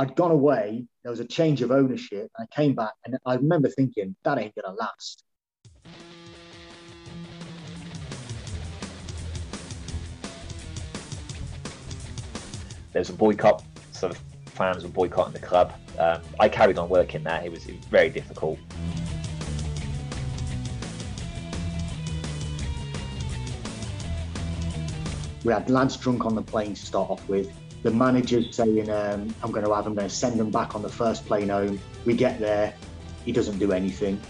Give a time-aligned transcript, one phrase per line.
[0.00, 3.34] I'd gone away, there was a change of ownership, and I came back and I
[3.34, 5.24] remember thinking, that ain't gonna last.
[12.94, 13.62] There was a boycott,
[13.92, 14.22] sort of
[14.54, 15.74] fans were boycotting the club.
[15.98, 18.58] Um, I carried on working there, it was, it was very difficult.
[25.44, 27.52] We had lads drunk on the plane to start off with.
[27.82, 30.82] The manager's saying, um, I'm going to have, I'm going to send them back on
[30.82, 31.80] the first plane home.
[32.04, 32.74] We get there,
[33.24, 34.20] he doesn't do anything.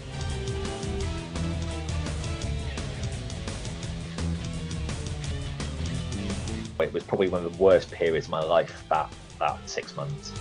[6.79, 10.31] It was probably one of the worst periods of my life, that, that six months.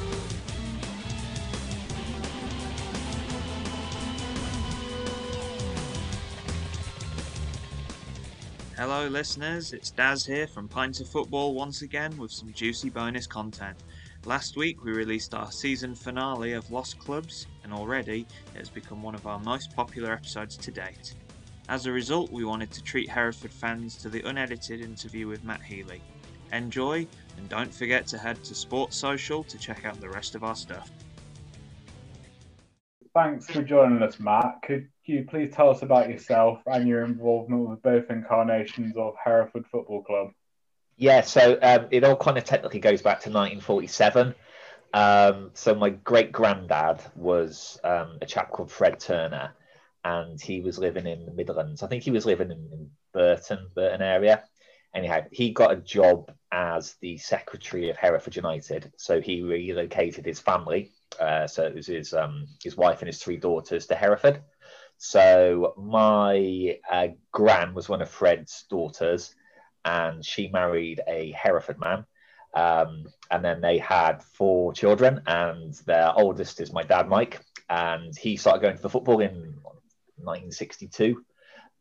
[8.80, 9.74] Hello, listeners.
[9.74, 13.76] It's Daz here from Pints of Football once again with some juicy bonus content.
[14.24, 19.02] Last week we released our season finale of Lost Clubs, and already it has become
[19.02, 21.14] one of our most popular episodes to date.
[21.69, 25.60] As a result, we wanted to treat Hereford fans to the unedited interview with Matt
[25.60, 26.00] Healy.
[26.50, 30.42] Enjoy, and don't forget to head to Sports Social to check out the rest of
[30.42, 30.90] our stuff.
[33.12, 34.62] Thanks for joining us, Matt.
[34.62, 34.88] Could
[35.28, 40.28] please tell us about yourself and your involvement with both incarnations of Hereford Football Club?
[40.97, 44.34] Yeah, so um, it all kind of technically goes back to 1947.
[44.93, 49.54] Um, so my great granddad was um, a chap called Fred Turner,
[50.04, 51.82] and he was living in the Midlands.
[51.82, 54.44] I think he was living in, in Burton, Burton area.
[54.94, 58.93] Anyhow, he got a job as the secretary of Hereford United.
[58.97, 63.22] So he relocated his family, uh, so it was his um, his wife and his
[63.22, 64.43] three daughters to Hereford.
[65.03, 69.34] So my uh, gran was one of Fred's daughters,
[69.83, 72.05] and she married a Hereford man.
[72.53, 77.41] Um, and then they had four children, and their oldest is my dad, Mike,
[77.71, 79.55] and he started going to the football in
[80.16, 81.25] 1962.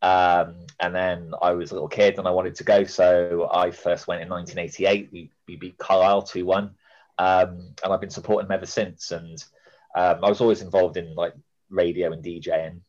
[0.01, 3.71] Um, and then I was a little kid and I wanted to go, so I
[3.71, 5.09] first went in 1988.
[5.11, 9.11] We, we beat Carlisle 2 1, um, and I've been supporting them ever since.
[9.11, 9.43] And
[9.93, 11.33] um, I was always involved in like
[11.69, 12.79] radio and DJing.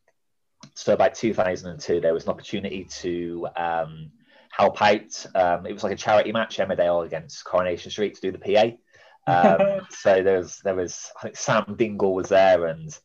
[0.75, 4.11] So by 2002, there was an opportunity to um,
[4.51, 5.27] help out.
[5.35, 8.71] Um, it was like a charity match, Emmerdale against Coronation Street to do the PA.
[9.27, 12.99] Um, so there was there was I think Sam Dingle was there, and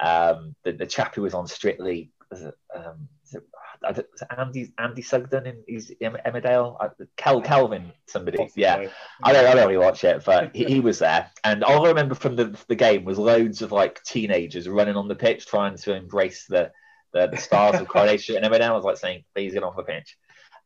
[0.00, 2.10] um, the, the chap who was on Strictly.
[2.30, 3.42] Was it, um, was it,
[3.82, 6.76] was it Andy Andy Sugden in he's Emmerdale?
[6.80, 8.36] Uh, Kel Kelvin, somebody.
[8.36, 8.62] Possibly.
[8.62, 8.88] Yeah,
[9.22, 11.30] I don't I don't really watch it, but he, he was there.
[11.44, 15.08] And all I remember from the the game was loads of like teenagers running on
[15.08, 16.70] the pitch trying to embrace the
[17.12, 18.46] the, the stars of Coronation and.
[18.46, 20.16] I was like saying, please get off the pitch.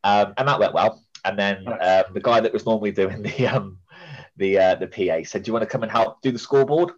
[0.05, 1.03] Um, and that went well.
[1.25, 3.79] And then um, the guy that was normally doing the um,
[4.37, 6.93] the uh, the PA said, "Do you want to come and help do the scoreboard?"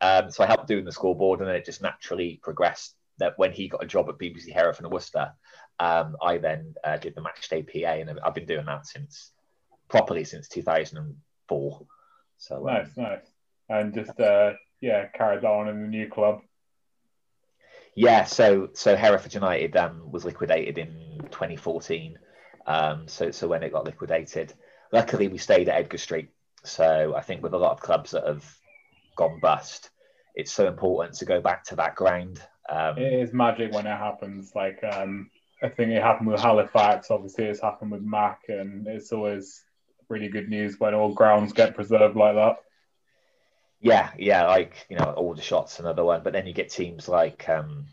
[0.00, 2.94] Um, so I helped doing the scoreboard, and then it just naturally progressed.
[3.18, 5.32] That when he got a job at BBC Hereford and Worcester,
[5.78, 9.32] um, I then uh, did the match day PA, and I've been doing that since
[9.88, 11.86] properly since 2004.
[12.38, 13.26] So um, Nice, nice.
[13.68, 16.40] And just, uh, yeah, carried on in the new club.
[17.94, 22.18] Yeah, so so Hereford United um, was liquidated in 2014.
[22.66, 24.52] Um, so so when it got liquidated,
[24.92, 26.30] luckily we stayed at Edgar Street.
[26.64, 28.44] So I think with a lot of clubs that have
[29.16, 29.90] gone bust,
[30.34, 32.40] it's so important to go back to that ground.
[32.68, 34.52] Um, it is magic when it happens.
[34.54, 35.30] Like um,
[35.62, 37.10] I think it happened with Halifax.
[37.10, 39.62] Obviously, it's happened with Mac, and it's always
[40.08, 42.56] really good news when all grounds get preserved like that.
[43.80, 47.86] Yeah, yeah, like you know, Aldershot's another one, but then you get teams like um,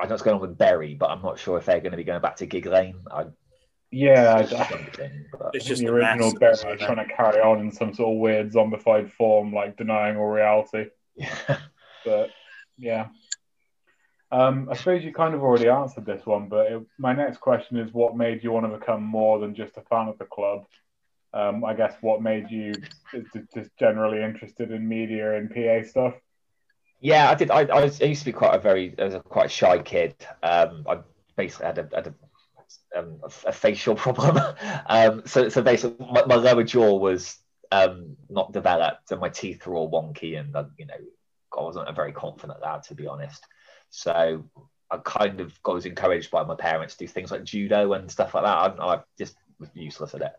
[0.00, 1.96] I know what's going on with Bury, but I'm not sure if they're going to
[1.96, 2.96] be going back to Gigg Lane.
[3.10, 3.26] I,
[3.90, 4.52] yeah, it's,
[5.52, 9.10] it's just the original Bury trying to carry on in some sort of weird zombified
[9.10, 10.86] form, like denying all reality.
[11.14, 11.58] Yeah,
[12.04, 12.30] but
[12.78, 13.08] yeah.
[14.32, 17.76] Um, I suppose you kind of already answered this one, but it, my next question
[17.76, 20.64] is what made you want to become more than just a fan of the club?
[21.34, 22.72] Um, I guess what made you
[23.54, 26.14] just generally interested in media and PA stuff?
[27.00, 27.50] Yeah, I did.
[27.50, 30.14] I, I, I used to be quite a very, I was a quite shy kid.
[30.42, 30.98] Um, I
[31.36, 34.38] basically had a, had a, um, a facial problem.
[34.86, 37.38] um, so, so basically, my, my lower jaw was
[37.72, 40.94] um, not developed, and my teeth were all wonky, and uh, you know,
[41.58, 43.44] I wasn't a very confident lad, to be honest.
[43.90, 44.44] So
[44.90, 48.10] I kind of got was encouraged by my parents to do things like judo and
[48.10, 48.80] stuff like that.
[48.80, 50.32] I, I just was useless at it.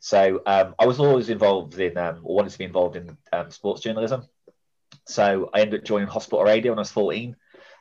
[0.00, 3.50] So um, I was always involved in, um, or wanted to be involved in um,
[3.50, 4.24] sports journalism.
[5.06, 7.36] So I ended up joining Hospital Radio when I was 14.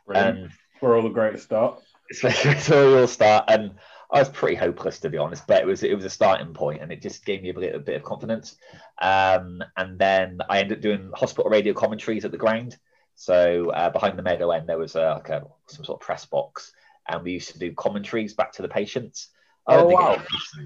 [0.05, 0.37] Brilliant.
[0.37, 1.81] And where all the great start.
[2.09, 3.45] It's where we all start.
[3.49, 3.75] And
[4.09, 6.81] I was pretty hopeless to be honest, but it was it was a starting point,
[6.81, 8.55] and it just gave me a bit, a bit of confidence.
[9.01, 12.77] Um, and then I ended up doing hospital radio commentaries at the ground.
[13.15, 16.25] So uh, behind the meadow end, there was a, like a, some sort of press
[16.25, 16.71] box,
[17.09, 19.29] and we used to do commentaries back to the patients.
[19.67, 20.21] Oh wow!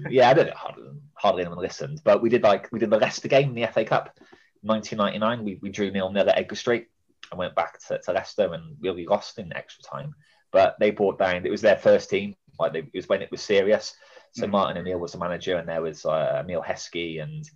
[0.08, 0.52] yeah, I don't know.
[0.54, 0.84] Hardly,
[1.14, 3.84] hardly anyone listened, but we did like we did the Leicester game in the FA
[3.84, 4.18] Cup,
[4.62, 5.44] 1999.
[5.44, 6.86] We, we drew nil nil at Edgar Street
[7.30, 10.14] and went back to, to Leicester, and we really lost in extra time.
[10.52, 11.44] But they brought down.
[11.44, 12.34] It was their first team.
[12.60, 13.94] Like they, it was when it was serious.
[14.32, 14.50] So mm.
[14.50, 17.48] Martin O'Neill was the manager, and there was uh, Emile Heskey and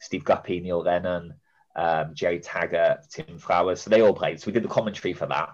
[0.00, 1.34] Steve Guppy, Neil Lennon,
[1.76, 3.82] um, Gerry Taggart, Tim Flowers.
[3.82, 4.40] So they all played.
[4.40, 5.50] So we did the commentary for that,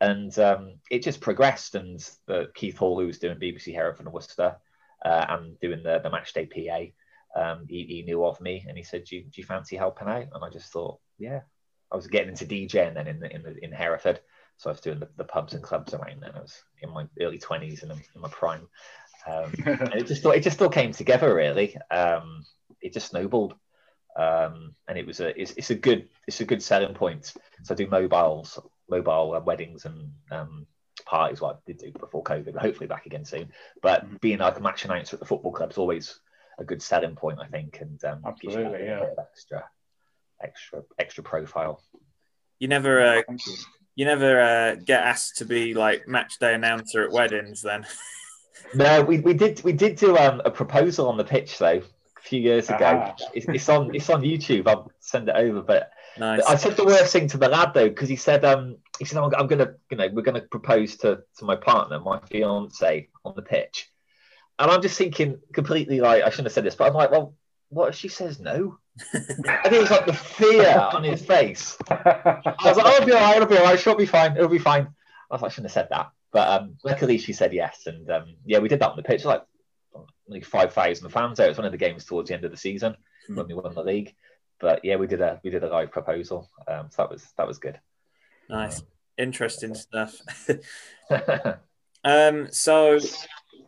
[0.00, 1.74] and um, it just progressed.
[1.74, 4.56] And uh, Keith Hall, who was doing BBC Hereford and Worcester,
[5.04, 7.40] uh, and doing the, the match day PA.
[7.40, 10.08] Um, he, he, knew of me and he said, do you, do you, fancy helping
[10.08, 10.26] out?
[10.32, 11.40] And I just thought, yeah.
[11.90, 14.20] I was getting into DJing then in the, in, the, in Hereford.
[14.58, 16.32] So I was doing the, the, pubs and clubs around then.
[16.34, 18.68] I was in my early 20s and in my prime.
[19.26, 21.76] Um, and it just it just all came together really.
[21.90, 22.44] Um,
[22.80, 23.54] it just snowballed.
[24.16, 27.32] Um, and it was a it's, it's, a good it's a good selling point.
[27.62, 28.58] So I do mobiles,
[28.90, 30.66] mobile weddings and um,
[31.08, 33.50] parties what I did do before COVID, but hopefully back again soon.
[33.82, 34.16] But mm-hmm.
[34.20, 36.20] being like a match announcer at the football club is always
[36.58, 39.64] a good selling point, I think, and um, absolutely, yeah, extra,
[40.42, 41.82] extra, extra profile.
[42.58, 43.54] You never, uh, you.
[43.94, 44.04] you.
[44.04, 47.86] never uh, get asked to be like match day announcer at weddings, then.
[48.74, 51.80] no, we, we did we did do um, a proposal on the pitch though
[52.18, 53.02] a few years ago.
[53.06, 53.16] Ah.
[53.32, 54.66] It's, it's on it's on YouTube.
[54.66, 55.87] I'll send it over, but
[56.18, 56.42] Nice.
[56.42, 59.18] I said the worst thing to the lad though because he said, um, he said,
[59.18, 63.34] I'm, I'm, gonna, you know, we're gonna propose to to my partner, my fiance, on
[63.36, 63.90] the pitch,
[64.58, 67.34] and I'm just thinking completely like I shouldn't have said this, but I'm like, well,
[67.68, 68.78] what if she says no?
[69.14, 71.76] I think it's like the fear on his face.
[71.88, 74.36] I was like, oh, it'll be all right, it'll be all right, she'll be fine,
[74.36, 74.88] it'll be fine.
[75.30, 78.10] I was like, I shouldn't have said that, but um, luckily she said yes, and
[78.10, 79.24] um, yeah, we did that on the pitch.
[79.24, 79.44] Like,
[80.26, 81.46] like five thousand fans there.
[81.46, 82.96] It was one of the games towards the end of the season
[83.30, 83.36] mm.
[83.36, 84.14] when we won the league
[84.60, 87.46] but yeah, we did a we did a live proposal, um, so that was that
[87.46, 87.78] was good.
[88.48, 88.82] Nice,
[89.16, 90.20] interesting stuff.
[92.04, 92.98] um, so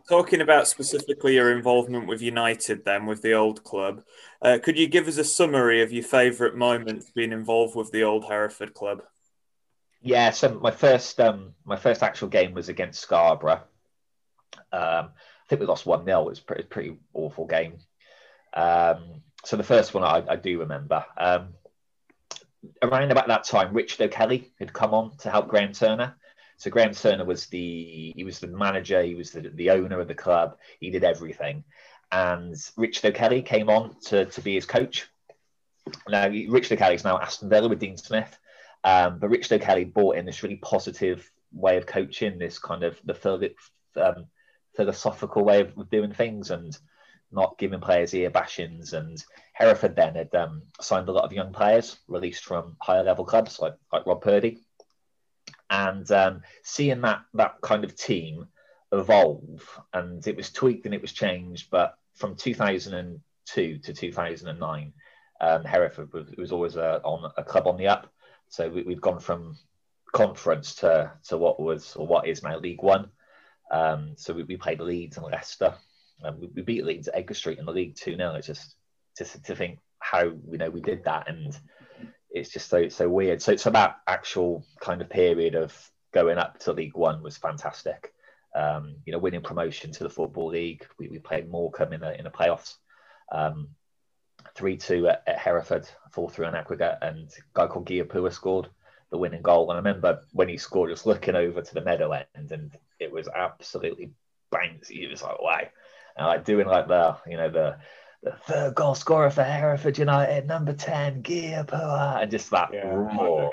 [0.08, 4.02] talking about specifically your involvement with United, then with the old club,
[4.42, 8.02] uh, could you give us a summary of your favourite moments being involved with the
[8.02, 9.02] old Hereford club?
[10.02, 13.62] Yeah, so my first um, my first actual game was against Scarborough.
[14.72, 17.78] Um, I think we lost one 0 It was pretty pretty awful game.
[18.54, 21.04] Um, so the first one I, I do remember.
[21.16, 21.54] Um,
[22.82, 26.16] around about that time, Richard O'Kelly had come on to help Graham Turner.
[26.56, 30.08] So Graham Turner was the he was the manager, he was the, the owner of
[30.08, 31.64] the club, he did everything.
[32.12, 35.08] And Richard O'Kelly came on to, to be his coach.
[36.08, 38.38] Now Richard O'Kelly is now Aston Villa with Dean Smith.
[38.84, 43.00] Um, but Richard O'Kelly brought in this really positive way of coaching, this kind of
[43.04, 43.54] the
[43.96, 44.26] um,
[44.76, 46.76] philosophical way of doing things and
[47.32, 48.92] not giving players ear bashings.
[48.92, 49.22] And
[49.52, 53.60] Hereford then had um, signed a lot of young players released from higher level clubs
[53.60, 54.58] like, like Rob Purdie.
[55.68, 58.48] And um, seeing that that kind of team
[58.92, 64.92] evolve, and it was tweaked and it was changed, but from 2002 to 2009,
[65.40, 68.12] um, Hereford was, was always a, on a club on the up.
[68.48, 69.56] So we, have gone from
[70.12, 73.10] conference to to what was or what is now League One.
[73.70, 75.74] Um, so we, we played Leeds and Leicester
[76.24, 78.34] um, we, we, beat Leeds at Edgar Street in the league 2 0.
[78.34, 78.76] It's just,
[79.16, 81.58] just to think how you know we did that, and
[82.30, 83.40] it's just so so weird.
[83.40, 85.72] So so that actual kind of period of
[86.12, 88.12] going up to League One was fantastic.
[88.54, 90.84] Um, you know, winning promotion to the Football League.
[90.98, 92.76] We, we played Morecambe in the in the playoffs.
[93.30, 93.68] Um,
[94.54, 98.68] three two at, at, Hereford, four three on aggregate, and guy called Gia scored
[99.10, 99.70] the winning goal.
[99.70, 103.12] And I remember when he scored, just looking over to the meadow end, and it
[103.12, 104.12] was absolutely
[104.50, 104.80] bang.
[104.88, 105.60] It was like wow,
[106.16, 107.76] and like doing like the you know the
[108.22, 112.86] the third goal scorer for Hereford United, number 10, Guy Ipoua, and just that yeah,
[112.86, 113.50] roar.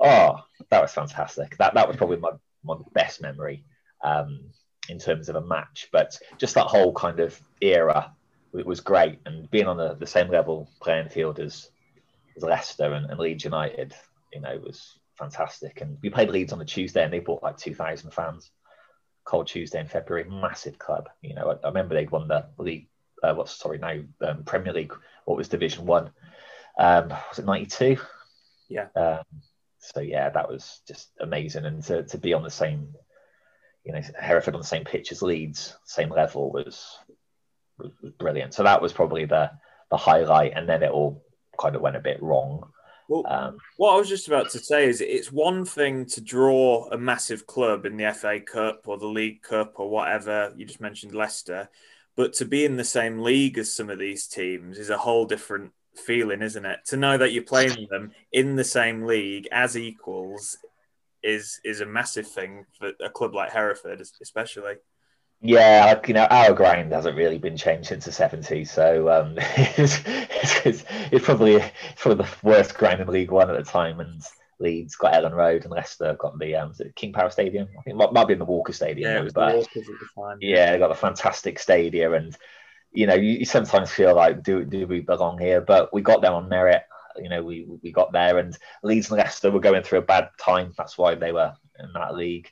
[0.00, 0.36] Oh,
[0.70, 1.56] that was fantastic.
[1.56, 2.30] That that was probably my,
[2.62, 3.64] my best memory
[4.04, 4.50] um,
[4.88, 5.88] in terms of a match.
[5.90, 8.12] But just that whole kind of era
[8.54, 9.18] it was great.
[9.26, 11.70] And being on the, the same level playing field as,
[12.36, 13.94] as Leicester and, and Leeds United,
[14.32, 15.80] you know, was fantastic.
[15.80, 18.50] And we played Leeds on a Tuesday and they brought like 2,000 fans.
[19.28, 21.10] Cold Tuesday in February, massive club.
[21.20, 22.88] You know, I, I remember they'd won the league.
[23.22, 24.94] Uh, what's sorry now um, Premier League?
[25.26, 26.10] What was Division One?
[26.78, 27.98] Um, was it '92?
[28.70, 28.86] Yeah.
[28.96, 29.24] Um,
[29.80, 32.94] so yeah, that was just amazing, and to, to be on the same,
[33.84, 36.96] you know, Hereford on the same pitch as Leeds, same level was,
[37.78, 38.54] was, was brilliant.
[38.54, 39.50] So that was probably the
[39.90, 41.22] the highlight, and then it all
[41.60, 42.70] kind of went a bit wrong.
[43.08, 46.88] Well, um, what I was just about to say is it's one thing to draw
[46.90, 50.52] a massive club in the FA Cup or the League Cup or whatever.
[50.56, 51.70] You just mentioned Leicester,
[52.16, 55.24] but to be in the same league as some of these teams is a whole
[55.24, 56.80] different feeling, isn't it?
[56.86, 60.58] To know that you're playing them in the same league as equals
[61.22, 64.74] is is a massive thing for a club like Hereford, especially.
[65.40, 70.00] Yeah, you know, our grind hasn't really been changed since the 70s, so um, it's,
[70.64, 74.00] it's, it's, probably it's probably the worst grind in League One at the time.
[74.00, 74.20] And
[74.58, 77.68] Leeds got Elland Road, and Leicester got the um, King Power Stadium.
[77.78, 79.26] I think it might, might be in the Walker Stadium.
[79.26, 79.34] Yeah, but
[79.72, 82.36] the yeah, they got the fantastic stadium, and
[82.90, 85.60] you know, you, you, sometimes feel like, do do we belong here?
[85.60, 86.82] But we got there on merit.
[87.16, 90.30] You know, we we got there, and Leeds and Leicester were going through a bad
[90.40, 90.72] time.
[90.76, 92.48] That's why they were in that league.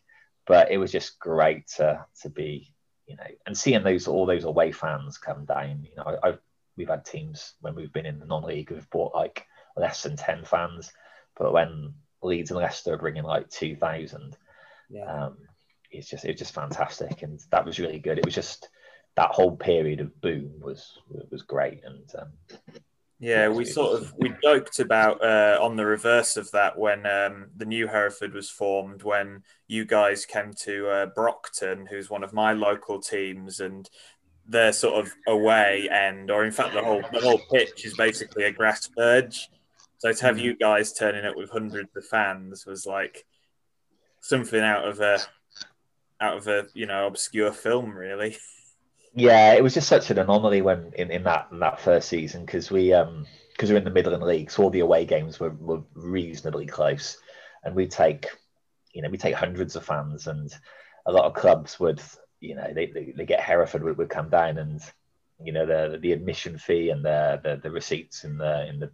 [0.46, 2.72] But it was just great to to be,
[3.06, 5.84] you know, and seeing those all those away fans come down.
[5.84, 6.38] You know, I, I've,
[6.76, 9.46] we've had teams when we've been in the non-league who've brought like
[9.76, 10.92] less than ten fans,
[11.38, 14.36] but when Leeds and Leicester are bringing like two thousand,
[14.90, 15.26] yeah.
[15.26, 15.36] um,
[15.90, 18.18] it's just it's just fantastic, and that was really good.
[18.18, 18.68] It was just
[19.16, 20.98] that whole period of boom was
[21.30, 22.28] was great and um,
[23.18, 27.46] yeah we sort of we joked about uh, on the reverse of that when um,
[27.56, 32.32] the new hereford was formed when you guys came to uh, Brocton who's one of
[32.32, 33.88] my local teams and
[34.48, 38.44] their sort of away end or in fact the whole the whole pitch is basically
[38.44, 39.48] a grass verge.
[39.98, 40.42] So to have mm.
[40.42, 43.24] you guys turning up with hundreds of fans was like
[44.20, 45.18] something out of a
[46.20, 48.36] out of a you know obscure film really
[49.16, 52.44] yeah, it was just such an anomaly when in, in that in that first season
[52.44, 55.50] because we um because we're in the Midland League, so all the away games were,
[55.50, 57.16] were reasonably close,
[57.64, 58.26] and we take
[58.92, 60.54] you know we take hundreds of fans, and
[61.06, 62.02] a lot of clubs would
[62.40, 64.82] you know they they, they get Hereford would, would come down and
[65.42, 68.90] you know the the admission fee and the the, the receipts in the in the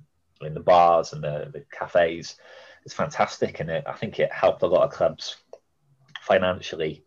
[0.46, 2.36] in the bars and the, the cafes
[2.84, 3.60] is fantastic.
[3.60, 5.36] And it, I think it helped a lot of clubs
[6.20, 7.04] financially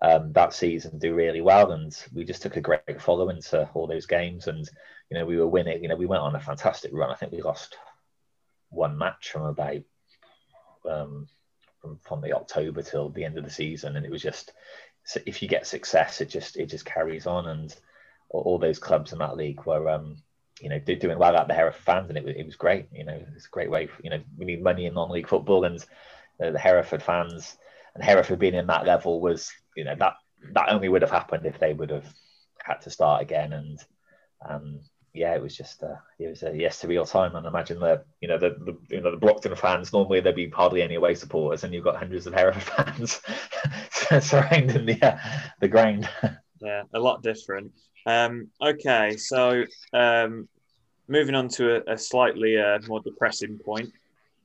[0.00, 3.86] um, that season do really well, and we just took a great following to all
[3.86, 4.68] those games, and
[5.10, 5.82] you know we were winning.
[5.82, 7.10] You know we went on a fantastic run.
[7.10, 7.76] I think we lost
[8.70, 9.82] one match from about
[10.88, 11.26] um,
[11.80, 14.52] from from the October till the end of the season, and it was just
[15.26, 17.74] if you get success, it just it just carries on, and
[18.28, 19.88] all, all those clubs in that league were.
[19.88, 20.16] Um,
[20.60, 22.88] you know, doing well at the Hereford fans, and it was, it was great.
[22.90, 23.86] You know, it's a great way.
[23.86, 25.80] For, you know, we need money in non-league football, and
[26.42, 27.56] uh, the Hereford fans
[27.94, 30.14] and Hereford being in that level was you know that
[30.52, 32.08] that only would have happened if they would have
[32.62, 33.78] had to start again and
[34.48, 34.80] um,
[35.14, 37.34] yeah, it was just uh, it was a yes to real time.
[37.34, 40.48] And imagine the you know the, the you know the Brocton fans normally there'd be
[40.48, 43.20] hardly any away supporters, and you've got hundreds of Hereford fans
[44.26, 45.18] surrounding the uh,
[45.60, 46.08] the ground.
[46.60, 47.72] Yeah, a lot different.
[48.06, 50.48] Um, okay, so um,
[51.08, 53.90] moving on to a, a slightly uh, more depressing point.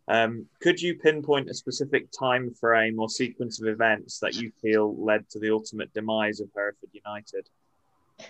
[0.08, 4.96] Um, could you pinpoint a specific time frame or sequence of events that you feel
[5.04, 7.48] led to the ultimate demise of Hereford United?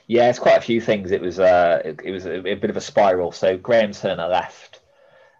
[0.07, 1.11] Yeah, it's quite a few things.
[1.11, 3.31] It was uh, it, it was a, a, bit of a spiral.
[3.31, 4.81] So Graham Turner left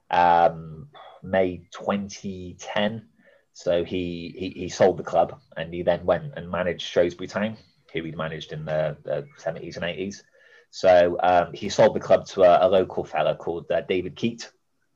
[0.09, 0.87] um,
[1.21, 3.07] May 2010.
[3.53, 7.57] So he, he he sold the club and he then went and managed Shrewsbury Town,
[7.93, 10.23] who he'd managed in the, the 70s and 80s.
[10.71, 14.51] So um, he sold the club to a, a local fella called uh, David Keyte,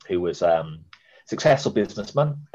[0.07, 0.85] who was um,
[1.27, 2.47] successful businessman.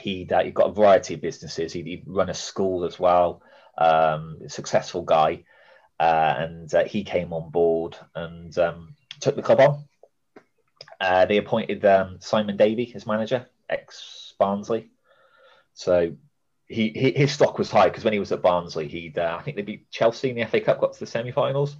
[0.00, 1.72] He'd, uh, he'd got a variety of businesses.
[1.72, 3.42] He'd, he'd run a school as well.
[3.78, 5.44] Um, successful guy,
[5.98, 9.84] uh, and uh, he came on board and um, took the club on.
[11.00, 14.90] Uh, they appointed um, Simon Davey as manager, ex Barnsley.
[15.72, 16.14] So
[16.66, 19.42] he, he, his stock was high because when he was at Barnsley, he'd uh, I
[19.42, 21.76] think they beat Chelsea in the FA Cup, got to the semi-finals.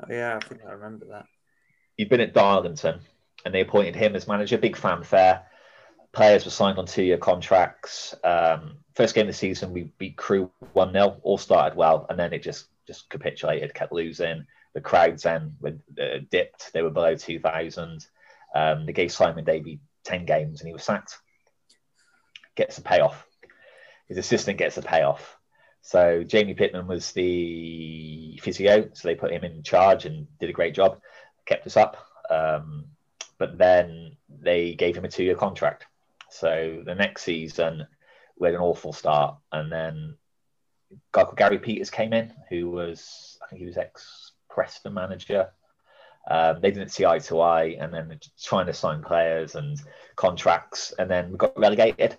[0.00, 1.26] Oh, yeah, I think I remember that.
[1.96, 3.00] He'd been at Darlington,
[3.44, 4.58] and they appointed him as manager.
[4.58, 5.42] Big fanfare.
[6.12, 8.14] Players were signed on two-year contracts.
[8.22, 12.18] Um, first game of the season, we beat Crewe one 0 All started well, and
[12.18, 14.46] then it just just capitulated, kept losing.
[14.74, 18.06] The crowds then were, uh, dipped; they were below two thousand.
[18.54, 21.18] Um, they gave Simon Davey ten games, and he was sacked.
[22.54, 23.26] Gets a payoff.
[24.08, 25.38] His assistant gets a payoff.
[25.82, 30.54] So Jamie Pitman was the physio, so they put him in charge and did a
[30.54, 31.00] great job,
[31.44, 31.98] kept us up.
[32.30, 32.86] Um,
[33.44, 35.84] but then they gave him a two-year contract.
[36.30, 37.86] So the next season,
[38.38, 40.16] we had an awful start, and then
[41.12, 45.50] guy called Gary Peters came in, who was I think he was ex Preston manager.
[46.30, 49.78] Um, they didn't see eye to eye, and then trying to sign players and
[50.16, 52.16] contracts, and then we got relegated.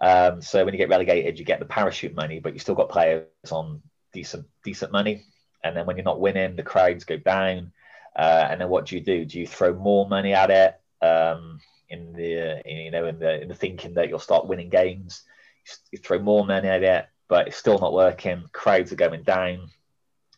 [0.00, 2.88] Um, so when you get relegated, you get the parachute money, but you still got
[2.88, 3.82] players on
[4.12, 5.22] decent decent money.
[5.62, 7.72] And then when you're not winning, the crowds go down.
[8.16, 9.24] Uh, and then what do you do?
[9.24, 13.42] Do you throw more money at it um, in the in, you know in the
[13.42, 15.22] in the thinking that you'll start winning games?
[15.92, 18.44] You throw more money at it, but it's still not working.
[18.52, 19.68] Crowds are going down.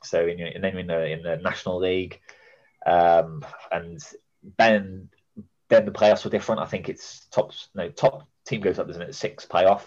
[0.02, 2.20] So in, and then in the in the national league,
[2.84, 4.02] um, and
[4.56, 5.08] then
[5.68, 6.60] then the playoffs were different.
[6.60, 9.14] I think it's top no top team goes up, isn't it?
[9.14, 9.82] Six playoff.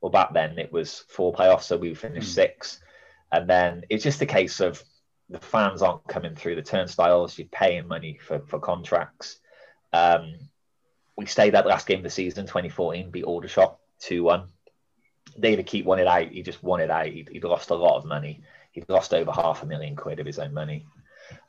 [0.00, 2.34] Well, back then it was four playoffs, so we finished mm.
[2.34, 2.80] six,
[3.30, 4.82] and then it's just a case of
[5.28, 7.38] the fans aren't coming through the turnstiles.
[7.38, 9.38] You're paying money for for contracts.
[9.92, 10.34] Um,
[11.16, 14.48] we stayed that last game of the season, 2014, beat Aldershot 2 1.
[15.40, 16.28] David Keyte wanted out.
[16.28, 17.06] He just wanted out.
[17.06, 18.42] He'd, he'd, lost a lot of money.
[18.72, 20.86] He'd lost over half a million quid of his own money.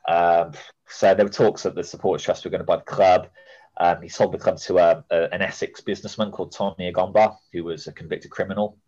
[0.08, 0.52] Um,
[0.88, 3.28] so there were talks that the Supporters Trust were going to buy the club.
[3.76, 7.64] Um, he sold the club to a, a, an Essex businessman called Tommy Agombar, who
[7.64, 8.78] was a convicted criminal.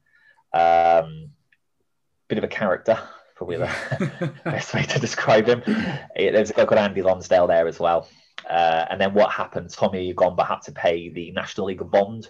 [0.52, 1.30] Um,
[2.28, 2.98] bit of a character,
[3.40, 5.62] probably the best way to describe him.
[6.14, 8.06] There's called Andy Lonsdale there as well.
[8.48, 9.70] Uh, and then what happened?
[9.70, 12.28] Tommy Agombar had to pay the National League bond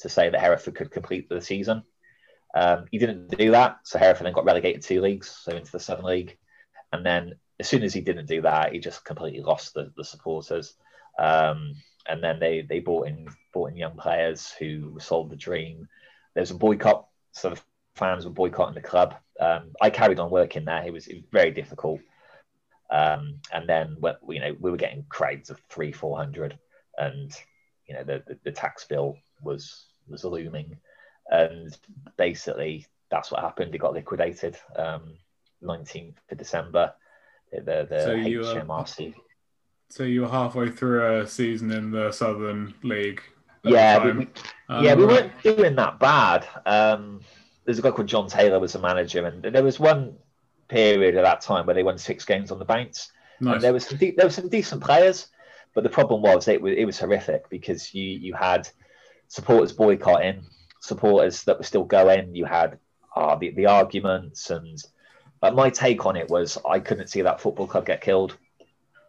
[0.00, 1.84] to say that Hereford could complete the season.
[2.56, 5.78] Um, he didn't do that, so Hereford then got relegated two leagues, so into the
[5.78, 6.36] Southern League.
[6.92, 10.04] And then as soon as he didn't do that, he just completely lost the, the
[10.04, 10.74] supporters.
[11.20, 11.74] Um,
[12.08, 15.86] and then they they bought in bought in young players who sold the dream.
[16.34, 17.60] There was a boycott, so the
[17.94, 19.14] fans were boycotting the club.
[19.40, 20.84] Um, I carried on working there.
[20.84, 22.00] It was, it was very difficult.
[22.90, 23.96] Um, and then
[24.28, 26.58] you know we were getting crowds of three, four hundred,
[26.96, 27.30] and
[27.86, 30.78] you know the, the, the tax bill was was looming,
[31.28, 31.76] and
[32.16, 33.74] basically that's what happened.
[33.74, 34.56] It got liquidated.
[34.74, 35.18] Um,
[35.62, 36.92] 19th of December.
[37.52, 39.14] The the so HMRC.
[39.90, 43.22] So you were halfway through a season in the Southern League.
[43.64, 44.28] Yeah, we,
[44.68, 46.46] um, yeah, we weren't doing that bad.
[47.68, 50.16] There's a guy called John Taylor was a manager, and there was one
[50.68, 53.12] period at that time where they won six games on the bounce.
[53.40, 53.56] Nice.
[53.56, 55.26] And there was some de- there were some decent players,
[55.74, 58.66] but the problem was it was it was horrific because you you had
[59.26, 60.46] supporters boycotting,
[60.80, 62.34] supporters that were still going.
[62.34, 62.78] You had
[63.14, 64.82] uh, the the arguments, and
[65.42, 68.38] uh, my take on it was I couldn't see that football club get killed.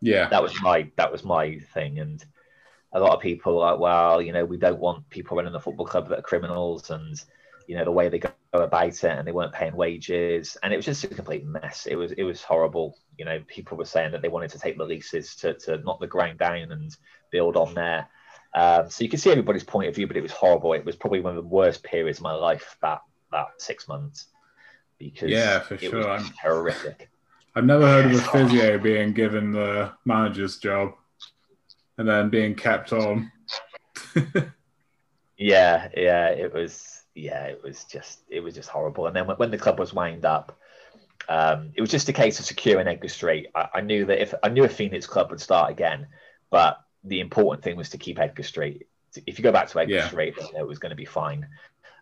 [0.02, 2.22] Yeah, that was my that was my thing, and
[2.92, 5.62] a lot of people are like, well, you know, we don't want people running the
[5.62, 7.24] football club that are criminals, and
[7.68, 10.78] you know the way they go about it, and they weren't paying wages, and it
[10.78, 11.86] was just a complete mess.
[11.86, 12.98] It was it was horrible.
[13.18, 16.00] You know, people were saying that they wanted to take the leases to to knock
[16.00, 16.96] the ground down and
[17.32, 18.08] build on there.
[18.56, 20.74] Um, so you can see everybody's point of view, but it was horrible.
[20.74, 24.28] It was probably one of the worst periods of my life that that six months
[25.00, 27.10] because yeah, for sure, I'm horrific.
[27.56, 30.94] I've never heard of a physio being given the manager's job
[31.98, 33.32] and then being kept on.
[35.38, 36.99] yeah, yeah, it was.
[37.16, 39.08] Yeah, it was just it was just horrible.
[39.08, 40.58] And then when, when the club was wound up,
[41.28, 43.48] um, it was just a case of securing Edgar Street.
[43.54, 46.08] I, I, knew that if I knew a Phoenix club would start again,
[46.50, 48.88] but the important thing was to keep Edgar Street.
[49.26, 50.08] If you go back to Edgar yeah.
[50.08, 51.48] Street, it was going to be fine.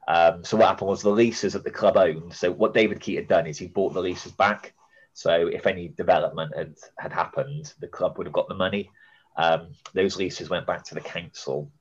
[0.07, 2.33] Um, so what happened was the leases that the club owned.
[2.33, 4.73] So what David Keyte had done is he bought the leases back
[5.17, 8.91] so if any development had, had happened, the club would have got the money.
[9.35, 11.71] Um, those leases went back to the council.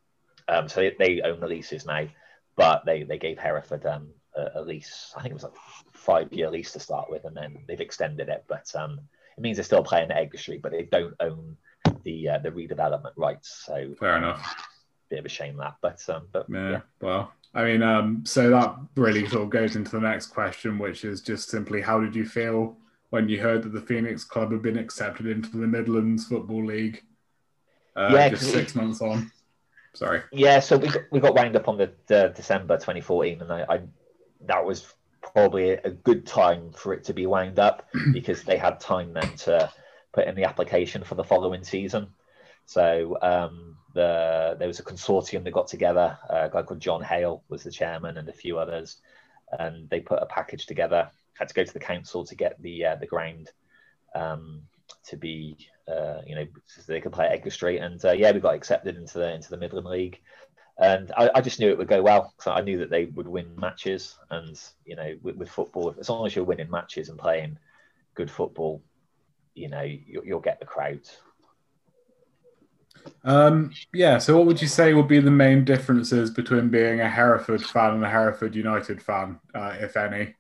[0.49, 2.09] Um, so they, they, own the leases now,
[2.57, 5.13] but they, they gave Hereford um, a, a, lease.
[5.17, 5.53] I think it was like
[5.93, 8.45] five year lease to start with, and then they've extended it.
[8.49, 9.01] But um,
[9.37, 11.57] it means they're still playing at Edgar Street, but they don't own
[12.03, 13.63] the uh, the redevelopment rights.
[13.67, 14.55] So fair enough.
[15.09, 16.81] Bit of a shame that, but um, but yeah, yeah.
[17.01, 21.05] well, I mean, um, so that really sort of goes into the next question, which
[21.05, 22.77] is just simply how did you feel
[23.11, 27.05] when you heard that the Phoenix Club had been accepted into the Midlands Football League?
[27.95, 29.31] Uh, Yeah, just six months on.
[29.97, 30.23] Sorry.
[30.31, 33.65] Yeah, so we got, we got wound up on the, the December 2014, and I,
[33.67, 33.81] I
[34.43, 38.79] that was probably a good time for it to be wound up because they had
[38.79, 39.73] time then to
[40.13, 42.09] put in the application for the following season.
[42.67, 46.19] So um, the there was a consortium that got together.
[46.29, 48.99] a guy called John Hale was the chairman, and a few others,
[49.59, 51.11] and they put a package together.
[51.39, 53.51] Had to go to the council to get the uh, the ground
[54.15, 54.61] um,
[55.07, 55.57] to be
[55.89, 58.55] uh, you know so they could play at Edgar Street, and uh, yeah, we got
[58.55, 60.21] accepted into the into the Midland League,
[60.79, 63.29] and I, I just knew it would go well So I knew that they would
[63.29, 67.19] win matches, and you know with, with football, as long as you're winning matches and
[67.19, 67.59] playing
[68.15, 68.83] good football,
[69.55, 71.19] you know you, you'll get the crowds.
[73.25, 77.09] Um, yeah, so what would you say would be the main differences between being a
[77.09, 80.35] Hereford fan and a Hereford United fan, uh, if any?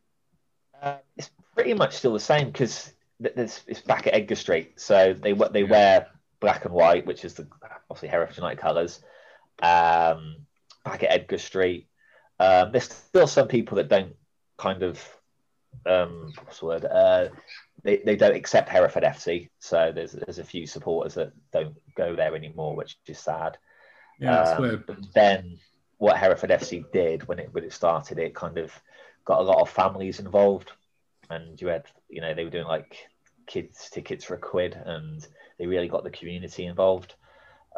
[0.81, 5.13] Uh, it's pretty much still the same because it's, it's back at Edgar Street, so
[5.15, 5.71] they they Yeah.
[5.71, 6.07] wear
[6.41, 7.49] black and white, which is the
[7.91, 9.01] obviously Hereford United colours.
[9.63, 10.47] Um,
[10.85, 11.89] back at Edgar Street,
[12.39, 14.15] um, there's still some people that don't
[14.59, 15.03] kind of
[15.87, 16.85] um, what's the word?
[16.85, 17.29] Uh,
[17.83, 22.17] they, they don't accept Hereford FC, so there's there's a few supporters that don't go
[22.17, 23.59] there anymore, which is sad.
[24.19, 24.85] Yeah, Um, weird.
[25.15, 25.59] Then
[25.99, 28.73] what Hereford FC did when it when it started, it kind of
[29.25, 30.73] got a lot of families involved,
[31.31, 33.09] and you had you know they were doing like
[33.47, 35.27] kids tickets for a quid, and
[35.59, 37.15] they really got the community involved.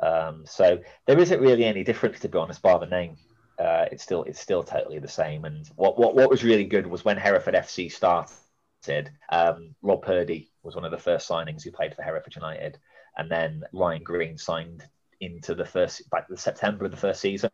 [0.03, 3.17] Um, so there isn't really any difference to be honest, bar the name.
[3.59, 5.45] Uh, it's still it's still totally the same.
[5.45, 9.11] And what what what was really good was when Hereford FC started.
[9.31, 12.79] Um, Rob Purdie was one of the first signings who played for Hereford United,
[13.17, 14.85] and then Ryan Green signed
[15.21, 17.51] into the first back the September of the first season.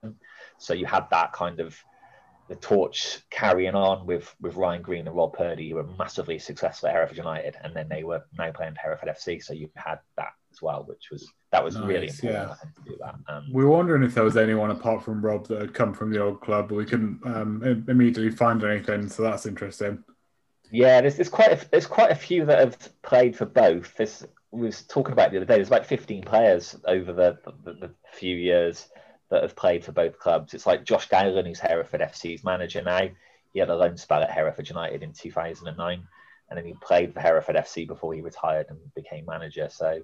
[0.59, 1.77] So you had that kind of
[2.49, 6.89] the torch carrying on with with Ryan Green and Rob Purdie, who were massively successful
[6.89, 9.43] at Hereford United, and then they were now playing for Hereford FC.
[9.43, 12.51] So you had that as well, which was that was really Nice, important.
[12.51, 12.83] yeah.
[12.85, 13.15] To do that.
[13.29, 16.11] Um, We were wondering if there was anyone apart from Rob that had come from
[16.11, 20.03] the old club, but we couldn't um, immediately find anything, so that's interesting.
[20.71, 23.95] Yeah, there's, there's quite a, there's quite a few that have played for both.
[24.51, 25.57] We was talking about the other day.
[25.57, 28.89] There's like 15 players over the, the, the few years
[29.35, 30.55] that have played for both clubs.
[30.55, 33.09] It's like Josh Gowling, who's Hereford FC's manager now.
[33.53, 36.07] He had a loan spell at Hereford United in 2009,
[36.49, 39.69] and then he played for Hereford FC before he retired and became manager.
[39.71, 40.03] So,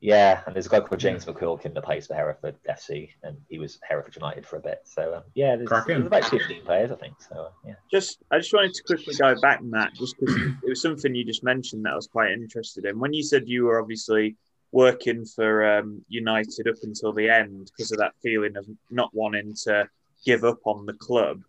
[0.00, 3.58] yeah, and there's a guy called James McQuilkin that plays for Hereford FC, and he
[3.58, 4.82] was Hereford United for a bit.
[4.84, 7.14] So, um, yeah, there's, there's about 15 players, I think.
[7.20, 7.74] So, uh, yeah.
[7.90, 11.24] Just, I just wanted to quickly go back, Matt, just because it was something you
[11.24, 13.00] just mentioned that I was quite interested in.
[13.00, 14.36] When you said you were obviously
[14.72, 19.54] working for um, United up until the end because of that feeling of not wanting
[19.64, 19.88] to
[20.24, 21.42] give up on the club,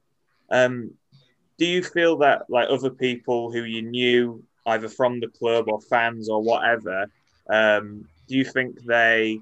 [0.49, 0.91] um,
[1.57, 5.79] do you feel that like other people who you knew either from the club or
[5.81, 7.05] fans or whatever,
[7.49, 9.39] um, do you think they?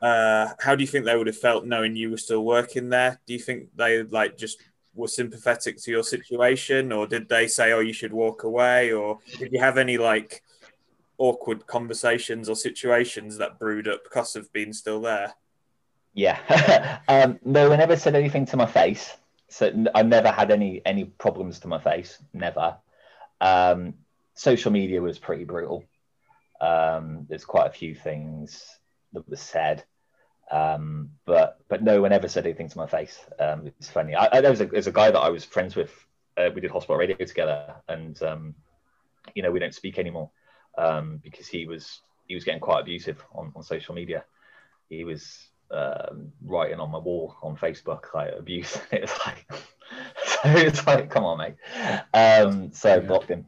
[0.00, 3.20] Uh, how do you think they would have felt knowing you were still working there?
[3.26, 4.58] Do you think they like just
[4.94, 9.18] were sympathetic to your situation, or did they say, "Oh, you should walk away," or
[9.38, 10.42] did you have any like
[11.18, 15.34] awkward conversations or situations that brewed up because of being still there?
[16.14, 17.00] Yeah.
[17.08, 19.16] um, no one ever said anything to my face.
[19.48, 22.18] So I never had any any problems to my face.
[22.32, 22.76] Never.
[23.40, 23.94] Um,
[24.34, 25.84] social media was pretty brutal.
[26.60, 28.64] Um, there's quite a few things
[29.12, 29.84] that were said,
[30.50, 33.18] um, but but no one ever said anything to my face.
[33.38, 34.14] Um, it's funny.
[34.14, 35.92] I, I, there was a there's a guy that I was friends with.
[36.36, 38.54] Uh, we did hospital radio together, and um,
[39.34, 40.30] you know we don't speak anymore
[40.78, 44.24] um, because he was he was getting quite abusive on, on social media.
[44.88, 48.78] He was um, writing on my wall on Facebook like abuse.
[48.92, 49.46] It was like,
[50.24, 51.54] so it's like, come on, mate.
[52.14, 53.00] Um, so I Yeah.
[53.00, 53.46] blocked him.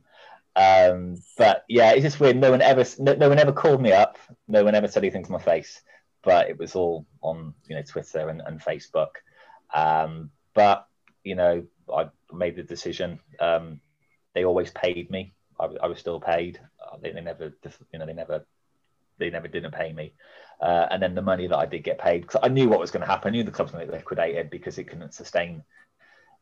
[0.56, 2.36] Um, but yeah, it's just weird.
[2.36, 4.18] No one ever, no, no one ever called me up.
[4.48, 5.82] No one ever said anything to my face.
[6.22, 9.10] But it was all on, you know, Twitter and, and Facebook.
[9.74, 10.86] Um, but
[11.24, 13.20] you know, I made the decision.
[13.40, 13.80] Um,
[14.34, 15.34] they always paid me.
[15.58, 16.60] I, I was still paid.
[17.02, 17.52] They, they never,
[17.92, 18.46] you know, they never,
[19.18, 20.12] they never didn't pay me.
[20.60, 22.90] Uh, and then the money that I did get paid, because I knew what was
[22.90, 23.28] going to happen.
[23.28, 25.62] I knew the club's going to get liquidated because it couldn't sustain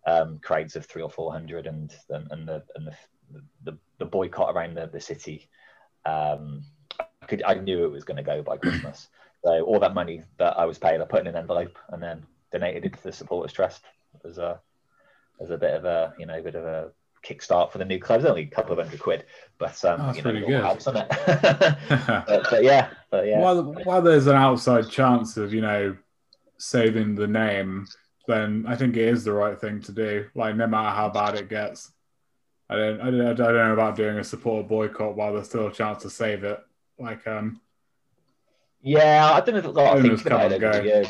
[0.06, 4.04] um, crowds of three or four hundred, and and, and the and the, the the
[4.04, 5.48] boycott around the, the city.
[6.04, 6.64] Um,
[6.98, 9.08] I could I knew it was going to go by Christmas.
[9.44, 12.24] So all that money that I was paid, I put in an envelope and then
[12.52, 13.82] donated it to the supporters trust
[14.24, 14.60] as a
[15.40, 16.90] as a bit of a you know bit of a
[17.24, 18.20] kickstart for the new club.
[18.20, 19.24] It's only a couple of hundred quid,
[19.58, 20.62] but um, Oh, that's you know, pretty good.
[20.64, 20.94] helps, it?
[22.26, 23.40] but, but yeah, but yeah.
[23.40, 25.96] While, while there's an outside chance of, you know,
[26.58, 27.87] saving the name,
[28.28, 30.26] then I think it is the right thing to do.
[30.35, 31.90] Like, no matter how bad it gets.
[32.70, 35.66] I don't, I don't, I don't know about doing a supporter boycott while there's still
[35.66, 36.58] a chance to save it.
[36.98, 37.61] Like, um,
[38.80, 40.85] Yeah, I don't know a lot of Owners about it and over the go.
[40.85, 41.08] years.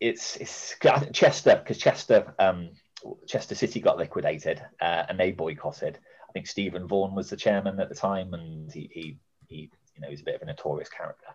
[0.00, 0.76] It's it's
[1.12, 2.70] Chester because Chester um
[3.26, 5.98] Chester City got liquidated uh, and they boycotted.
[6.28, 10.00] I think Stephen Vaughan was the chairman at the time, and he he, he you
[10.00, 11.26] know he's a bit of a notorious character.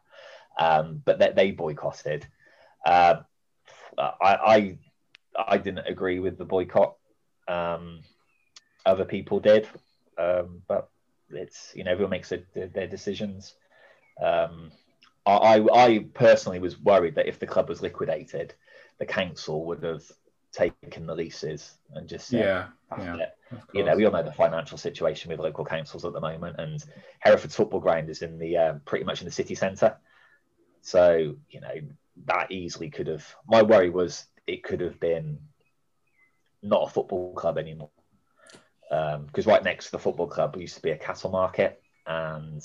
[0.59, 2.27] Um, but they, they boycotted.
[2.85, 3.21] Uh,
[3.97, 4.77] I, I
[5.47, 6.95] I didn't agree with the boycott.
[7.47, 8.01] Um,
[8.85, 9.67] other people did,
[10.17, 10.89] um, but
[11.29, 13.55] it's you know everyone makes their, their decisions.
[14.21, 14.71] Um,
[15.25, 18.53] I I personally was worried that if the club was liquidated,
[18.99, 20.03] the council would have
[20.53, 22.67] taken the leases and just said, Yeah,
[22.99, 23.25] yeah.
[23.73, 26.83] You know, we all know the financial situation with local councils at the moment, and
[27.19, 29.97] Hereford's football ground is in the um, pretty much in the city centre.
[30.81, 31.75] So you know
[32.25, 33.25] that easily could have.
[33.47, 35.39] My worry was it could have been
[36.61, 37.89] not a football club anymore,
[38.89, 42.63] because right next to the football club used to be a cattle market, and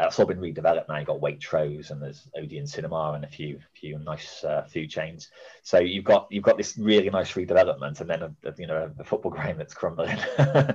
[0.00, 0.96] uh, it's all been redeveloped now.
[0.96, 5.30] You've got Waitrose and there's Odeon Cinema and a few few nice uh, food chains.
[5.62, 8.90] So you've got you've got this really nice redevelopment, and then a, a, you know
[8.98, 10.18] a football ground that's crumbling.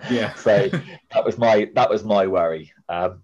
[0.10, 0.34] Yeah.
[0.36, 0.70] so
[1.12, 3.24] that was my that was my worry um,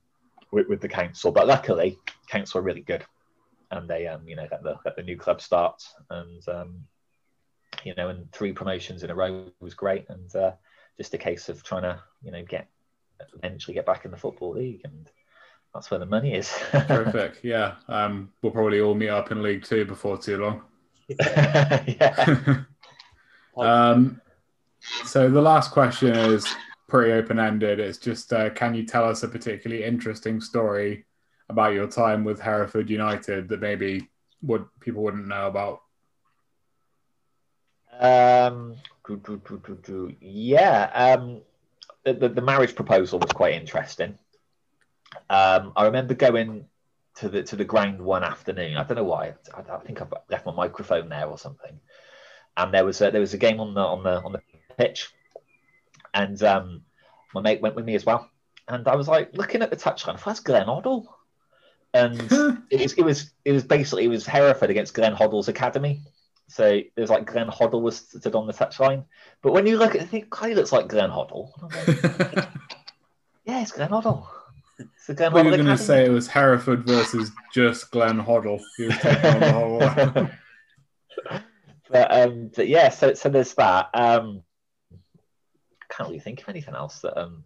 [0.51, 3.05] with, with the council, but luckily council are really good,
[3.71, 6.83] and they um you know let the let the new club start, and um
[7.85, 10.51] you know and three promotions in a row was great, and uh,
[10.97, 12.67] just a case of trying to you know get
[13.33, 15.09] eventually get back in the football league and
[15.75, 16.51] that's where the money is.
[16.71, 17.39] Terrific.
[17.43, 17.75] Yeah.
[17.89, 20.61] Um, we'll probably all meet up in League Two before too long.
[21.09, 22.35] yeah.
[23.57, 24.21] um,
[25.03, 26.47] so the last question is
[26.87, 27.79] pretty open ended.
[27.79, 31.05] It's just, uh, can you tell us a particularly interesting story
[31.49, 34.09] about your time with Hereford United that maybe
[34.41, 35.81] would people wouldn't know about?
[37.99, 40.89] Um, do, do, do, yeah.
[40.93, 41.41] Um,
[42.05, 44.17] the, the marriage proposal was quite interesting.
[45.29, 46.65] Um, I remember going
[47.15, 48.77] to the to the ground one afternoon.
[48.77, 49.33] I don't know why.
[49.53, 51.79] I, I think I've left my microphone there or something.
[52.57, 54.41] And there was a, there was a game on the on the on the
[54.77, 55.09] pitch,
[56.13, 56.81] and um,
[57.33, 58.29] my mate went with me as well.
[58.67, 60.21] And I was like looking at the touchline.
[60.23, 61.05] That's Glenn Hoddle,
[61.93, 62.19] and
[62.69, 66.01] it was it was it was basically it was Hereford against Glenn Hoddle's academy.
[66.47, 69.05] So it was like Glenn Hoddle was stood on the touchline.
[69.41, 71.49] But when you look at it, I think he looks like Glenn Hoddle.
[71.61, 72.47] Like,
[73.45, 74.27] yeah, it's Glenn Hoddle.
[74.77, 78.19] It's the Glenn Well, you were going to say it was Hereford versus just Glenn
[78.21, 78.59] Hoddle.
[78.77, 81.39] He was taking on the whole.
[81.89, 83.89] but um, but yeah, so so there's that.
[83.93, 84.43] Um,
[85.89, 87.45] can't really think of anything else that um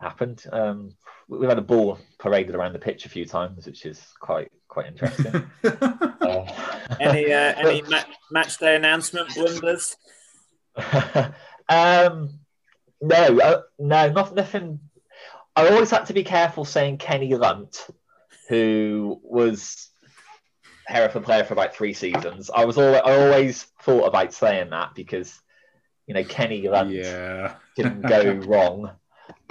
[0.00, 0.44] happened.
[0.52, 0.96] Um,
[1.28, 4.50] we- we've had a ball paraded around the pitch a few times, which is quite
[4.68, 5.50] quite interesting.
[6.24, 6.46] Uh,
[7.00, 9.96] Any uh, any ma- match day announcement blunders?
[11.68, 12.38] um,
[13.00, 14.80] no, uh, no, not, nothing.
[15.56, 17.86] I always had to be careful saying Kenny Lunt,
[18.48, 19.88] who was
[20.86, 22.50] Hereford player for about three seasons.
[22.54, 25.40] I was all, I always thought about saying that because
[26.06, 27.54] you know Kenny Lunt yeah.
[27.76, 28.90] didn't go wrong,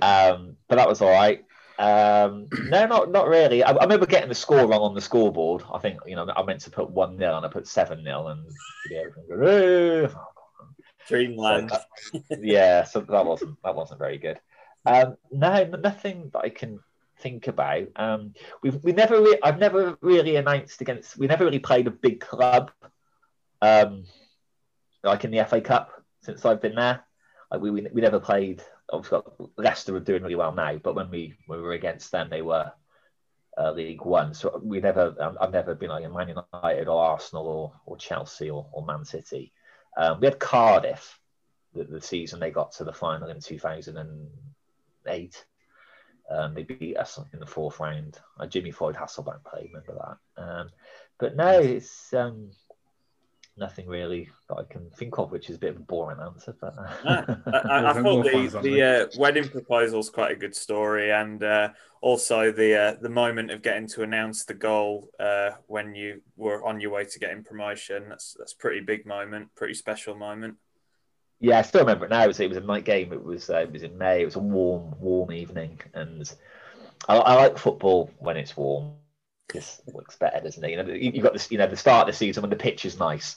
[0.02, 1.44] um, but that was all right.
[1.80, 3.64] Um, no, not not really.
[3.64, 5.64] I, I remember getting the score wrong on the scoreboard.
[5.74, 8.28] I think you know I meant to put one 0 and I put seven 0
[8.28, 8.46] and
[8.92, 10.10] yeah, everyone go.
[11.08, 11.72] Dreamland.
[11.72, 11.80] So
[12.30, 14.40] that- yeah, so that wasn't that wasn't very good.
[14.86, 16.80] Um, no, nothing that I can
[17.20, 17.88] think about.
[17.96, 21.18] Um, we've we never re- I've never really announced against.
[21.18, 22.72] We never really played a big club,
[23.62, 24.06] um,
[25.04, 25.92] like in the FA Cup
[26.22, 27.04] since I've been there.
[27.52, 28.62] Like we, we we never played.
[28.92, 29.22] Obviously,
[29.58, 32.72] Leicester are doing really well now, but when we, we were against them, they were
[33.58, 34.34] uh, League One.
[34.34, 35.16] So we never.
[35.20, 38.86] um, I've never been like a Man United or Arsenal or, or Chelsea or, or
[38.86, 39.54] Man City.
[39.98, 41.20] Um, we had Cardiff
[41.74, 44.30] the, the season they got to the final in
[45.04, 45.46] 2008.
[46.30, 48.20] Um, they beat us in the fourth round.
[48.40, 50.42] Uh, Jimmy Floyd Hasselbaink played, remember that.
[50.42, 50.70] Um,
[51.20, 52.52] but no, it's um,
[53.58, 56.56] nothing really that I can think of, which is a bit of a boring answer.
[56.60, 60.36] But uh, I, I, I thought the, find the uh, wedding proposal is quite a
[60.36, 61.70] good story, and uh,
[62.02, 66.66] also the uh, the moment of getting to announce the goal uh, when you were
[66.66, 68.10] on your way to getting promotion.
[68.10, 70.56] That's that's a pretty big moment, pretty special moment.
[71.44, 72.24] Yeah, I still remember it now.
[72.24, 73.12] It was, it was a night game.
[73.12, 74.22] It was uh, it was in May.
[74.22, 76.34] It was a warm, warm evening, and
[77.10, 78.94] I, I like football when it's warm.
[79.52, 80.72] Just looks better, doesn't it?
[80.72, 81.52] You know, you, you got this.
[81.52, 83.36] You know, the start of the season when the pitch is nice,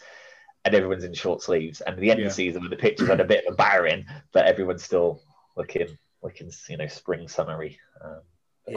[0.64, 2.26] and everyone's in short sleeves, and the end Yeah.
[2.26, 4.84] of the season when the pitch is had a bit of a barren, but everyone's
[4.84, 5.20] still
[5.56, 5.88] looking,
[6.22, 7.76] looking, you know, spring summery.
[8.04, 8.20] Um,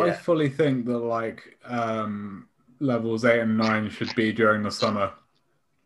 [0.02, 5.12] I fully think that like um, levels eight and nine should be during the summer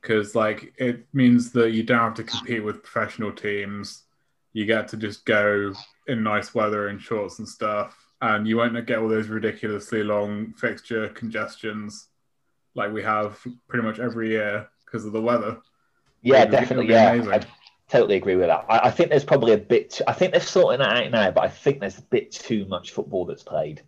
[0.03, 4.03] because like it means that you don't have to compete with professional teams.
[4.51, 5.73] You get to just go
[6.07, 10.53] in nice weather in shorts and stuff, and you won't get all those ridiculously long
[10.53, 12.09] fixture congestions.
[12.75, 15.57] like we have pretty much every year because of the weather.
[16.21, 16.89] Yeah, definitely.
[16.89, 17.33] Yeah, amazing.
[17.33, 17.41] I
[17.89, 18.65] totally agree with that.
[18.69, 20.01] I, I think there's probably a bit.
[20.05, 22.91] I think they're sorting that out now, but I think there's a bit too much
[22.91, 23.81] football that's played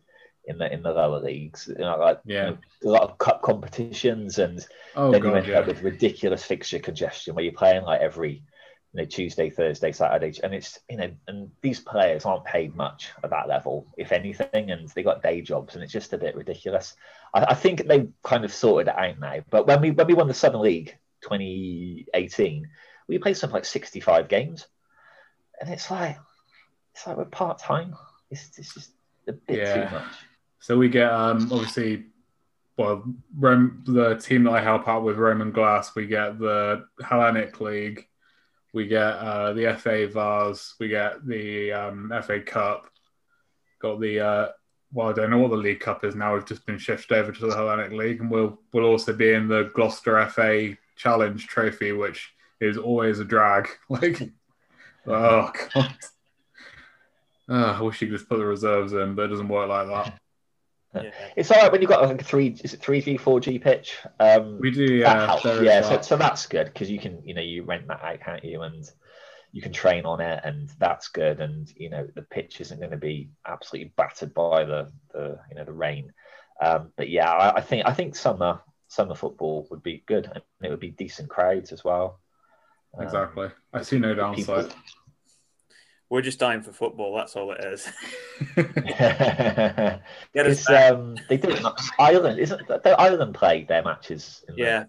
[0.47, 1.67] in the in the lower leagues.
[1.67, 2.45] You know, like Yeah.
[2.45, 5.59] you know, a lot of cup competitions, and Oh then you end yeah.
[5.59, 8.31] up with ridiculous fixture congestion where you're playing like every
[8.93, 13.09] you know Tuesday, Thursday, Saturday, and it's you know, and these players aren't paid much
[13.23, 16.35] at that level, if anything, and they got day jobs, and it's just a bit
[16.35, 16.95] ridiculous.
[17.33, 19.39] I, I think they kind of sorted it out now.
[19.49, 22.67] But when we when we won the Southern League 2018,
[23.07, 24.67] we played something like 65 games,
[25.59, 26.17] and it's like
[26.93, 27.95] it's like we're part time.
[28.31, 28.91] It's, it's just
[29.27, 29.73] a bit Yeah.
[29.89, 30.13] too much.
[30.65, 32.05] So we get um obviously
[32.75, 33.03] well
[33.37, 38.07] Rome, the team that I help out with Roman Glass, we get the Hellenic League,
[38.73, 42.87] we get uh, the FA Vase, we get the um, FA Cup,
[43.77, 44.47] got the uh,
[44.91, 46.33] well I don't know what the League Cup is now.
[46.33, 49.47] We've just been shifted over to the Hellenic League, and we'll we'll also be in
[49.47, 53.69] the Gloucester FA Challenge Trophy, which is always a drag.
[53.89, 54.31] Like
[55.05, 55.95] oh god.
[57.47, 59.85] Ah, I wish you could just put the reserves in, but it doesn't work like
[59.85, 60.19] that.
[61.03, 61.11] Yeah.
[61.35, 63.59] It's all right when you've got like a three, is it three G, four G
[63.59, 63.97] pitch?
[64.19, 65.25] Um, We do, that yeah.
[65.25, 65.61] helps.
[65.61, 68.43] Yeah, so, so that's good because you can, you know, you rent that out, can't
[68.43, 68.61] you?
[68.61, 68.83] And
[69.51, 71.39] you can train on it, and that's good.
[71.39, 75.55] And you know, the pitch isn't going to be absolutely battered by the, the you
[75.55, 76.11] know, the rain.
[76.61, 80.41] Um, but yeah, I, I think I think summer summer football would be good, and
[80.61, 82.19] it would be decent crowds as well.
[82.97, 83.49] Um, Exactly.
[83.73, 84.73] I see no people- downside.
[86.09, 87.15] We're just dying for football.
[87.15, 87.87] That's all it is.
[90.33, 91.65] it's, um, they do it.
[91.99, 94.83] Ireland isn't the Ireland play their matches in the, Yeah.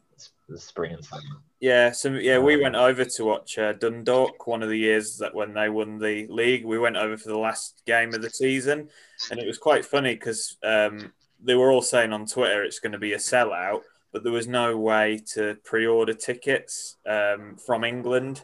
[0.49, 1.23] the spring and summer.
[1.59, 5.17] Yeah, so yeah, we Um, went over to watch uh, Dundalk one of the years
[5.19, 6.67] that when they won the league.
[6.67, 8.91] We went over for the last game of the season,
[9.31, 12.93] and it was quite funny because um, they were all saying on Twitter it's going
[12.93, 13.81] to be a sellout,
[14.13, 18.43] but there was no way to pre-order tickets um, from England.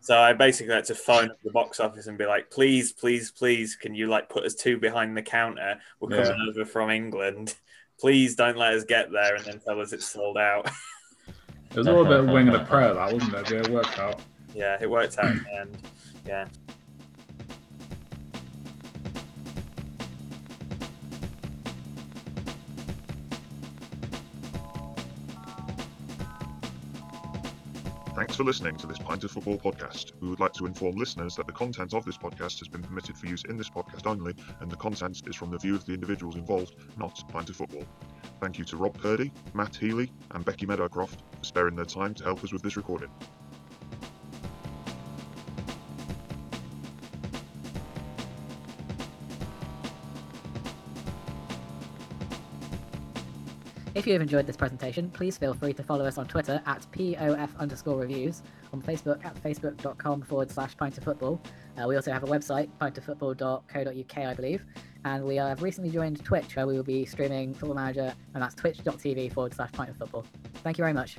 [0.00, 3.30] So I basically had to phone up the box office and be like, "Please, please,
[3.30, 5.78] please, can you like put us two behind the counter?
[6.00, 6.24] We're Yeah.
[6.24, 7.54] coming over from England.
[8.00, 10.70] Please don't let us get there and then tell us it's sold out."
[11.72, 13.48] It was all a bit of wing and a prayer, that wasn't it?
[13.48, 14.20] Yeah, it worked out.
[14.56, 15.78] Yeah, it worked out in the end.
[16.26, 16.48] Yeah.
[28.30, 30.12] Thanks for listening to this Pint of Football podcast.
[30.20, 33.18] We would like to inform listeners that the content of this podcast has been permitted
[33.18, 35.94] for use in this podcast only, and the content is from the view of the
[35.94, 37.82] individuals involved, not Pint of Football.
[38.40, 42.22] Thank you to Rob Purdie, Matt Healy, and Becky Meadowcroft for sparing their time to
[42.22, 43.10] help us with this recording.
[54.00, 56.86] If you have enjoyed this presentation, please feel free to follow us on Twitter at
[56.90, 61.38] POF underscore reviews, on Facebook at facebook.com forward slash pint of football.
[61.76, 64.64] Uh, we also have a website, pintoffootball.co.uk, I believe.
[65.04, 68.54] And we have recently joined Twitch, where we will be streaming Football Manager, and that's
[68.54, 70.24] twitch.tv forward slash pint of football.
[70.62, 71.18] Thank you very much.